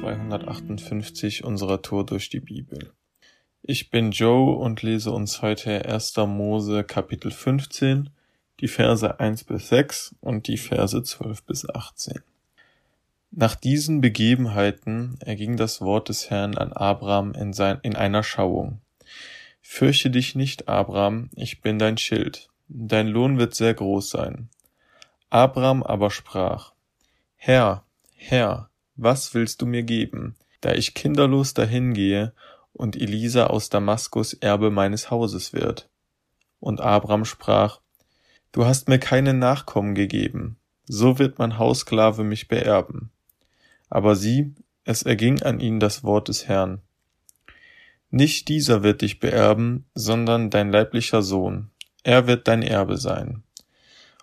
258 0.00 1.44
unserer 1.44 1.82
Tour 1.82 2.06
durch 2.06 2.30
die 2.30 2.40
Bibel. 2.40 2.92
Ich 3.62 3.90
bin 3.90 4.12
Joe 4.12 4.56
und 4.56 4.82
lese 4.82 5.10
uns 5.10 5.42
heute 5.42 5.84
1. 5.86 6.16
Mose 6.18 6.84
Kapitel 6.84 7.32
15, 7.32 8.10
die 8.60 8.68
Verse 8.68 9.18
1 9.18 9.44
bis 9.44 9.68
6 9.68 10.14
und 10.20 10.46
die 10.46 10.56
Verse 10.56 11.02
12 11.02 11.42
bis 11.42 11.68
18. 11.68 12.20
Nach 13.32 13.56
diesen 13.56 14.00
Begebenheiten 14.00 15.18
erging 15.20 15.56
das 15.56 15.80
Wort 15.80 16.08
des 16.08 16.30
Herrn 16.30 16.56
an 16.56 16.72
Abraham 16.72 17.32
in, 17.32 17.52
sein, 17.52 17.78
in 17.82 17.96
einer 17.96 18.22
Schauung. 18.22 18.80
Fürchte 19.60 20.10
dich 20.10 20.36
nicht, 20.36 20.68
Abraham, 20.68 21.30
ich 21.34 21.60
bin 21.60 21.78
dein 21.78 21.98
Schild. 21.98 22.48
Dein 22.68 23.08
Lohn 23.08 23.38
wird 23.38 23.54
sehr 23.54 23.74
groß 23.74 24.10
sein. 24.10 24.48
Abraham 25.28 25.82
aber 25.82 26.10
sprach, 26.10 26.72
Herr, 27.36 27.84
Herr, 28.14 28.67
was 28.98 29.32
willst 29.32 29.62
du 29.62 29.66
mir 29.66 29.84
geben, 29.84 30.34
da 30.60 30.72
ich 30.72 30.92
kinderlos 30.92 31.54
dahingehe 31.54 32.34
und 32.72 32.96
Elisa 32.96 33.46
aus 33.46 33.70
Damaskus 33.70 34.34
Erbe 34.34 34.70
meines 34.70 35.10
Hauses 35.10 35.52
wird? 35.52 35.88
Und 36.60 36.80
Abraham 36.80 37.24
sprach, 37.24 37.80
Du 38.50 38.66
hast 38.66 38.88
mir 38.88 38.98
keine 38.98 39.34
Nachkommen 39.34 39.94
gegeben, 39.94 40.58
so 40.86 41.18
wird 41.18 41.38
mein 41.38 41.58
Haussklave 41.58 42.24
mich 42.24 42.48
beerben. 42.48 43.10
Aber 43.88 44.16
sieh, 44.16 44.52
es 44.84 45.02
erging 45.02 45.42
an 45.42 45.60
ihn 45.60 45.78
das 45.80 46.02
Wort 46.02 46.28
des 46.28 46.48
Herrn. 46.48 46.80
Nicht 48.10 48.48
dieser 48.48 48.82
wird 48.82 49.02
dich 49.02 49.20
beerben, 49.20 49.84
sondern 49.94 50.50
dein 50.50 50.72
leiblicher 50.72 51.22
Sohn, 51.22 51.70
er 52.02 52.26
wird 52.26 52.48
dein 52.48 52.62
Erbe 52.62 52.96
sein. 52.96 53.44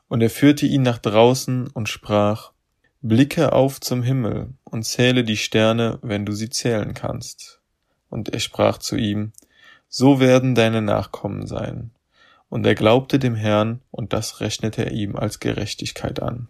Und 0.09 0.21
er 0.21 0.29
führte 0.29 0.65
ihn 0.65 0.81
nach 0.81 0.97
draußen 0.97 1.67
und 1.67 1.87
sprach, 1.87 2.51
Blicke 3.07 3.53
auf 3.53 3.79
zum 3.81 4.01
Himmel 4.01 4.55
und 4.63 4.81
zähle 4.81 5.23
die 5.23 5.37
Sterne, 5.37 5.99
wenn 6.01 6.25
du 6.25 6.31
sie 6.31 6.49
zählen 6.49 6.95
kannst. 6.95 7.59
Und 8.09 8.29
er 8.29 8.39
sprach 8.39 8.79
zu 8.79 8.95
ihm, 8.95 9.31
So 9.89 10.19
werden 10.19 10.55
deine 10.55 10.81
Nachkommen 10.81 11.45
sein. 11.45 11.91
Und 12.49 12.65
er 12.65 12.73
glaubte 12.73 13.19
dem 13.19 13.35
Herrn, 13.35 13.81
und 13.91 14.11
das 14.11 14.39
rechnete 14.39 14.85
er 14.85 14.91
ihm 14.91 15.15
als 15.15 15.39
Gerechtigkeit 15.39 16.19
an. 16.19 16.47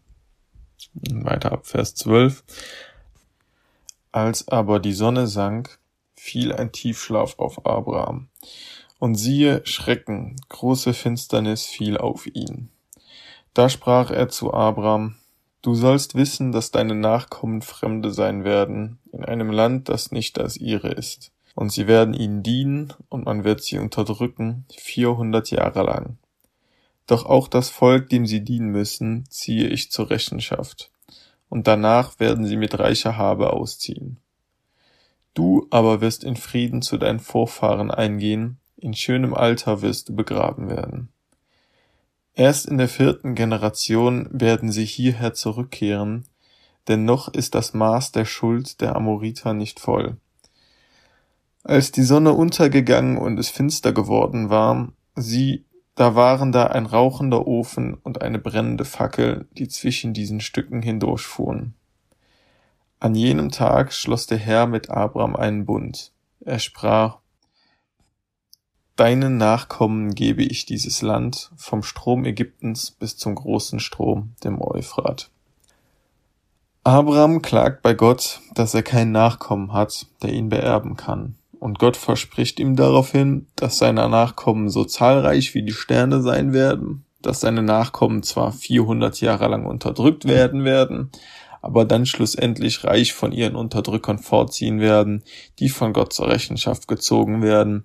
Weiter 0.94 1.52
ab 1.52 1.68
Vers 1.68 1.94
12. 1.96 2.46
Als 4.14 4.48
aber 4.48 4.80
die 4.80 4.94
Sonne 4.94 5.28
sank, 5.28 5.78
fiel 6.16 6.54
ein 6.54 6.72
Tiefschlaf 6.72 7.38
auf 7.38 7.66
Abraham. 7.66 8.30
Und 8.98 9.16
siehe, 9.16 9.60
Schrecken, 9.66 10.38
große 10.48 10.94
Finsternis 10.94 11.66
fiel 11.66 11.98
auf 11.98 12.28
ihn. 12.28 12.70
Da 13.54 13.68
sprach 13.68 14.10
er 14.10 14.30
zu 14.30 14.54
Abraham, 14.54 15.18
Du 15.66 15.74
sollst 15.74 16.14
wissen, 16.14 16.52
dass 16.52 16.70
deine 16.70 16.94
Nachkommen 16.94 17.64
Fremde 17.64 18.12
sein 18.12 18.44
werden, 18.44 19.00
in 19.12 19.26
einem 19.26 19.50
Land, 19.50 19.90
das 19.90 20.12
nicht 20.12 20.38
das 20.38 20.58
ihre 20.58 20.90
ist. 20.90 21.32
Und 21.56 21.72
sie 21.72 21.88
werden 21.88 22.14
ihnen 22.14 22.44
dienen, 22.44 22.94
und 23.10 23.26
man 23.26 23.44
wird 23.44 23.64
sie 23.64 23.80
unterdrücken, 23.80 24.68
vierhundert 24.78 25.50
Jahre 25.50 25.82
lang. 25.82 26.20
Doch 27.08 27.26
auch 27.26 27.48
das 27.48 27.70
Volk, 27.70 28.10
dem 28.10 28.28
sie 28.28 28.42
dienen 28.44 28.68
müssen, 28.68 29.26
ziehe 29.32 29.68
ich 29.68 29.90
zur 29.90 30.12
Rechenschaft. 30.12 30.92
Und 31.50 31.66
danach 31.66 32.20
werden 32.20 32.46
sie 32.46 32.58
mit 32.58 32.78
reicher 32.78 33.18
Habe 33.18 33.52
ausziehen. 33.52 34.18
Du 35.34 35.66
aber 35.72 36.00
wirst 36.00 36.24
in 36.24 36.36
Frieden 36.36 36.84
zu 36.84 37.00
deinen 37.00 37.20
Vorfahren 37.20 37.90
eingehen, 37.90 38.60
in 38.78 38.94
schönem 38.94 39.34
Alter 39.34 39.82
wirst 39.82 40.10
du 40.10 40.16
begraben 40.16 40.70
werden. 40.70 41.10
Erst 42.36 42.66
in 42.66 42.78
der 42.78 42.90
vierten 42.90 43.34
Generation 43.34 44.28
werden 44.30 44.70
sie 44.70 44.86
hierher 44.86 45.34
zurückkehren, 45.34 46.26
denn 46.90 47.06
noch 47.06 47.34
ist 47.34 47.56
das 47.56 47.74
Maß 47.74 48.12
der 48.12 48.26
Schuld 48.26 48.82
der 48.82 48.96
Amoriter 48.96 49.54
nicht 49.54 49.80
voll. 49.80 50.18
Als 51.64 51.92
die 51.92 52.04
Sonne 52.04 52.34
untergegangen 52.34 53.18
und 53.18 53.40
es 53.40 53.50
finster 53.50 53.94
geworden 53.94 54.50
war, 54.50 54.92
sieh, 55.16 55.66
da 55.96 56.14
waren 56.14 56.52
da 56.52 56.68
ein 56.68 56.86
rauchender 56.86 57.48
Ofen 57.48 57.94
und 57.94 58.22
eine 58.22 58.38
brennende 58.38 58.84
Fackel, 58.84 59.48
die 59.54 59.70
zwischen 59.70 60.14
diesen 60.14 60.42
Stücken 60.42 60.82
hindurchfuhren. 60.82 61.74
An 63.00 63.16
jenem 63.16 63.50
Tag 63.50 63.94
schloss 63.94 64.28
der 64.28 64.38
Herr 64.38 64.68
mit 64.68 64.90
Abraham 64.90 65.38
einen 65.38 65.66
Bund. 65.66 66.12
Er 66.42 66.60
sprach, 66.60 67.20
Deinen 68.96 69.36
Nachkommen 69.36 70.16
gebe 70.16 70.42
ich 70.42 70.66
dieses 70.66 71.02
Land, 71.02 71.52
vom 71.58 71.84
Strom 71.84 72.24
Ägyptens 72.24 72.92
bis 72.92 73.18
zum 73.18 73.36
großen 73.36 73.82
Strom, 73.82 74.32
dem 74.46 74.62
Euphrat. 74.62 75.30
Abraham 76.86 77.42
klagt 77.42 77.82
bei 77.82 77.94
Gott, 77.94 78.40
dass 78.54 78.74
er 78.74 78.84
keinen 78.84 79.12
Nachkommen 79.12 79.74
hat, 79.74 80.06
der 80.24 80.32
ihn 80.32 80.48
beerben 80.48 80.96
kann. 80.96 81.36
Und 81.60 81.78
Gott 81.78 81.98
verspricht 81.98 82.58
ihm 82.58 82.78
daraufhin, 82.78 83.48
dass 83.58 83.80
seine 83.80 84.08
Nachkommen 84.08 84.70
so 84.70 84.86
zahlreich 84.86 85.54
wie 85.56 85.64
die 85.64 85.74
Sterne 85.74 86.22
sein 86.22 86.54
werden, 86.54 87.04
dass 87.22 87.42
seine 87.42 87.64
Nachkommen 87.64 88.24
zwar 88.24 88.54
400 88.54 89.20
Jahre 89.20 89.50
lang 89.50 89.66
unterdrückt 89.66 90.24
werden 90.24 90.64
werden, 90.64 91.12
aber 91.62 91.84
dann 91.84 92.06
schlussendlich 92.06 92.86
reich 92.86 93.14
von 93.14 93.34
ihren 93.34 93.58
Unterdrückern 93.58 94.20
vorziehen 94.20 94.80
werden, 94.80 95.24
die 95.60 95.68
von 95.68 95.92
Gott 95.92 96.14
zur 96.14 96.30
Rechenschaft 96.30 96.88
gezogen 96.88 97.42
werden 97.42 97.84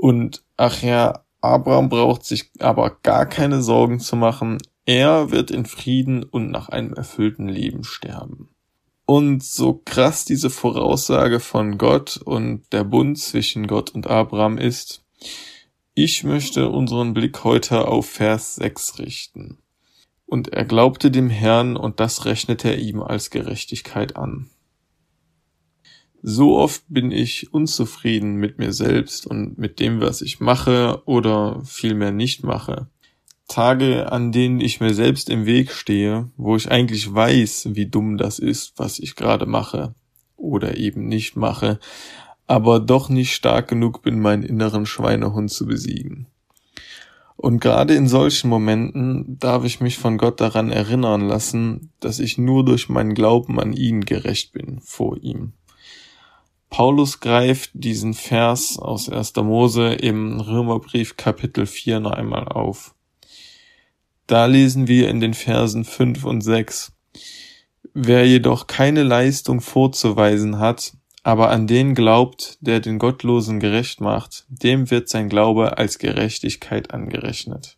und 0.00 0.42
ach 0.56 0.82
ja, 0.82 1.24
Abraham 1.42 1.90
braucht 1.90 2.24
sich 2.24 2.50
aber 2.58 2.96
gar 3.02 3.26
keine 3.26 3.62
Sorgen 3.62 4.00
zu 4.00 4.16
machen. 4.16 4.56
Er 4.86 5.30
wird 5.30 5.50
in 5.50 5.66
Frieden 5.66 6.22
und 6.22 6.50
nach 6.50 6.70
einem 6.70 6.94
erfüllten 6.94 7.48
Leben 7.48 7.84
sterben. 7.84 8.48
Und 9.04 9.42
so 9.42 9.74
krass 9.84 10.24
diese 10.24 10.48
Voraussage 10.48 11.38
von 11.38 11.76
Gott 11.76 12.16
und 12.16 12.62
der 12.72 12.84
Bund 12.84 13.18
zwischen 13.18 13.66
Gott 13.66 13.90
und 13.90 14.06
Abraham 14.06 14.56
ist, 14.56 15.04
ich 15.94 16.24
möchte 16.24 16.70
unseren 16.70 17.12
Blick 17.12 17.44
heute 17.44 17.86
auf 17.86 18.08
Vers 18.08 18.54
6 18.54 19.00
richten. 19.00 19.58
Und 20.24 20.48
er 20.48 20.64
glaubte 20.64 21.10
dem 21.10 21.28
Herrn 21.28 21.76
und 21.76 22.00
das 22.00 22.24
rechnete 22.24 22.68
er 22.68 22.78
ihm 22.78 23.02
als 23.02 23.28
Gerechtigkeit 23.28 24.16
an. 24.16 24.48
So 26.22 26.58
oft 26.58 26.82
bin 26.88 27.12
ich 27.12 27.52
unzufrieden 27.52 28.34
mit 28.36 28.58
mir 28.58 28.72
selbst 28.72 29.26
und 29.26 29.56
mit 29.56 29.80
dem, 29.80 30.00
was 30.00 30.20
ich 30.20 30.38
mache 30.38 31.02
oder 31.06 31.62
vielmehr 31.64 32.12
nicht 32.12 32.44
mache. 32.44 32.88
Tage, 33.48 34.12
an 34.12 34.30
denen 34.30 34.60
ich 34.60 34.80
mir 34.80 34.94
selbst 34.94 35.30
im 35.30 35.46
Weg 35.46 35.72
stehe, 35.72 36.30
wo 36.36 36.56
ich 36.56 36.70
eigentlich 36.70 37.12
weiß, 37.12 37.70
wie 37.72 37.86
dumm 37.86 38.18
das 38.18 38.38
ist, 38.38 38.74
was 38.76 38.98
ich 38.98 39.16
gerade 39.16 39.46
mache 39.46 39.94
oder 40.36 40.76
eben 40.76 41.08
nicht 41.08 41.36
mache, 41.36 41.80
aber 42.46 42.80
doch 42.80 43.08
nicht 43.08 43.34
stark 43.34 43.68
genug 43.68 44.02
bin, 44.02 44.20
meinen 44.20 44.42
inneren 44.42 44.86
Schweinehund 44.86 45.50
zu 45.50 45.66
besiegen. 45.66 46.26
Und 47.36 47.60
gerade 47.60 47.94
in 47.94 48.06
solchen 48.06 48.50
Momenten 48.50 49.38
darf 49.38 49.64
ich 49.64 49.80
mich 49.80 49.96
von 49.96 50.18
Gott 50.18 50.42
daran 50.42 50.70
erinnern 50.70 51.22
lassen, 51.22 51.90
dass 51.98 52.18
ich 52.18 52.36
nur 52.36 52.66
durch 52.66 52.90
meinen 52.90 53.14
Glauben 53.14 53.58
an 53.58 53.72
ihn 53.72 54.02
gerecht 54.02 54.52
bin 54.52 54.80
vor 54.80 55.16
ihm. 55.16 55.54
Paulus 56.70 57.18
greift 57.18 57.70
diesen 57.74 58.14
Vers 58.14 58.78
aus 58.78 59.08
1. 59.08 59.34
Mose 59.36 59.88
im 59.94 60.40
Römerbrief 60.40 61.16
Kapitel 61.16 61.66
4 61.66 61.98
noch 61.98 62.12
einmal 62.12 62.46
auf. 62.46 62.94
Da 64.28 64.46
lesen 64.46 64.86
wir 64.86 65.08
in 65.08 65.18
den 65.18 65.34
Versen 65.34 65.84
5 65.84 66.24
und 66.24 66.42
6. 66.42 66.92
Wer 67.92 68.24
jedoch 68.24 68.68
keine 68.68 69.02
Leistung 69.02 69.60
vorzuweisen 69.60 70.60
hat, 70.60 70.92
aber 71.24 71.50
an 71.50 71.66
den 71.66 71.96
glaubt, 71.96 72.56
der 72.60 72.78
den 72.78 73.00
Gottlosen 73.00 73.58
gerecht 73.58 74.00
macht, 74.00 74.46
dem 74.48 74.92
wird 74.92 75.08
sein 75.08 75.28
Glaube 75.28 75.76
als 75.76 75.98
Gerechtigkeit 75.98 76.94
angerechnet. 76.94 77.76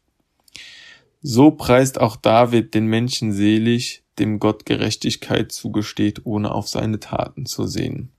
So 1.22 1.50
preist 1.50 1.98
auch 1.98 2.16
David 2.16 2.74
den 2.74 2.86
Menschen 2.86 3.32
selig, 3.32 4.04
dem 4.18 4.38
Gott 4.38 4.66
Gerechtigkeit 4.66 5.50
zugesteht, 5.50 6.20
ohne 6.24 6.54
auf 6.54 6.68
seine 6.68 7.00
Taten 7.00 7.46
zu 7.46 7.66
sehen. 7.66 8.12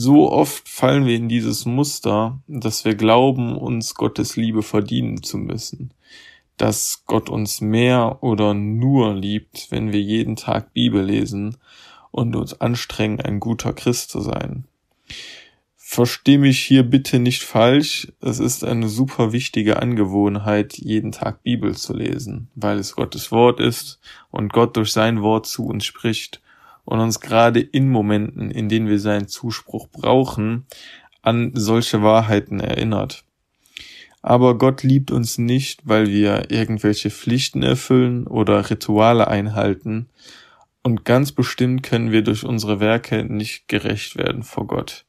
So 0.00 0.30
oft 0.30 0.68
fallen 0.68 1.06
wir 1.06 1.16
in 1.16 1.28
dieses 1.28 1.66
Muster, 1.66 2.40
dass 2.46 2.84
wir 2.84 2.94
glauben, 2.94 3.56
uns 3.56 3.96
Gottes 3.96 4.36
Liebe 4.36 4.62
verdienen 4.62 5.24
zu 5.24 5.38
müssen, 5.38 5.92
dass 6.56 7.02
Gott 7.06 7.28
uns 7.28 7.60
mehr 7.60 8.22
oder 8.22 8.54
nur 8.54 9.12
liebt, 9.16 9.72
wenn 9.72 9.92
wir 9.92 10.00
jeden 10.00 10.36
Tag 10.36 10.72
Bibel 10.72 11.02
lesen 11.02 11.56
und 12.12 12.36
uns 12.36 12.60
anstrengen, 12.60 13.20
ein 13.20 13.40
guter 13.40 13.72
Christ 13.72 14.10
zu 14.10 14.20
sein. 14.20 14.66
Versteh 15.74 16.38
mich 16.38 16.60
hier 16.60 16.84
bitte 16.84 17.18
nicht 17.18 17.42
falsch, 17.42 18.12
es 18.20 18.38
ist 18.38 18.62
eine 18.62 18.88
super 18.88 19.32
wichtige 19.32 19.82
Angewohnheit, 19.82 20.78
jeden 20.78 21.10
Tag 21.10 21.42
Bibel 21.42 21.76
zu 21.76 21.92
lesen, 21.92 22.50
weil 22.54 22.78
es 22.78 22.94
Gottes 22.94 23.32
Wort 23.32 23.58
ist 23.58 23.98
und 24.30 24.52
Gott 24.52 24.76
durch 24.76 24.92
sein 24.92 25.22
Wort 25.22 25.46
zu 25.46 25.66
uns 25.66 25.84
spricht 25.84 26.40
und 26.88 27.00
uns 27.00 27.20
gerade 27.20 27.60
in 27.60 27.90
Momenten, 27.90 28.50
in 28.50 28.70
denen 28.70 28.88
wir 28.88 28.98
seinen 28.98 29.28
Zuspruch 29.28 29.88
brauchen, 29.88 30.64
an 31.20 31.52
solche 31.54 32.02
Wahrheiten 32.02 32.60
erinnert. 32.60 33.24
Aber 34.22 34.56
Gott 34.56 34.84
liebt 34.84 35.10
uns 35.10 35.36
nicht, 35.36 35.86
weil 35.86 36.06
wir 36.06 36.50
irgendwelche 36.50 37.10
Pflichten 37.10 37.62
erfüllen 37.62 38.26
oder 38.26 38.70
Rituale 38.70 39.28
einhalten. 39.28 40.08
Und 40.82 41.04
ganz 41.04 41.32
bestimmt 41.32 41.82
können 41.82 42.10
wir 42.10 42.22
durch 42.22 42.44
unsere 42.44 42.80
Werke 42.80 43.22
nicht 43.22 43.68
gerecht 43.68 44.16
werden 44.16 44.42
vor 44.42 44.66
Gott. 44.66 45.04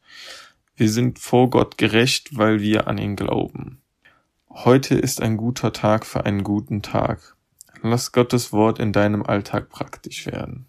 Wir 0.75 0.89
sind 0.89 1.17
vor 1.17 1.49
Gott 1.49 1.77
gerecht, 1.77 2.37
weil 2.37 2.59
wir 2.59 2.89
an 2.89 2.97
ihn 2.97 3.15
glauben. 3.15 3.81
Heute 4.49 4.95
ist 4.95 5.21
ein 5.21 5.37
guter 5.37 5.71
Tag 5.71 6.05
für 6.05 6.25
einen 6.25 6.43
guten 6.43 6.81
Tag. 6.81 7.37
Lass 7.81 8.11
Gottes 8.11 8.51
Wort 8.51 8.79
in 8.79 8.91
deinem 8.91 9.23
Alltag 9.23 9.69
praktisch 9.69 10.25
werden. 10.25 10.68